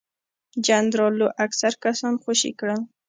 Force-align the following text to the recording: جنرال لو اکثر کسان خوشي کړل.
جنرال 0.65 1.13
لو 1.19 1.27
اکثر 1.45 1.71
کسان 1.83 2.13
خوشي 2.23 2.51
کړل. 2.59 2.81